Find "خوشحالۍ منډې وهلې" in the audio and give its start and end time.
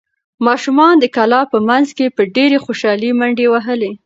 2.65-3.91